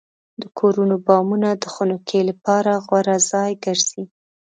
د 0.41 0.43
کورونو 0.59 0.95
بامونه 1.07 1.49
د 1.53 1.63
خنکۍ 1.73 2.21
لپاره 2.29 2.71
غوره 2.85 3.17
ځای 3.31 3.51
ګرځي. 3.65 4.03